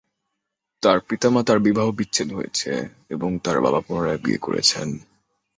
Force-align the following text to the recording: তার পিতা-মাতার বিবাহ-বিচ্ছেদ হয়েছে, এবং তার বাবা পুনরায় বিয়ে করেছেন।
তার 0.83 0.99
পিতা-মাতার 0.99 1.59
বিবাহ-বিচ্ছেদ 1.59 2.33
হয়েছে, 2.33 2.71
এবং 3.09 3.29
তার 3.39 3.61
বাবা 3.61 3.79
পুনরায় 3.81 4.17
বিয়ে 4.17 4.37
করেছেন। 4.37 4.87